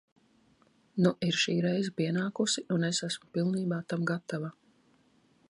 [1.05, 4.53] Nu ir šī reize pienākusi, un es esmu pilnībā tam gatava.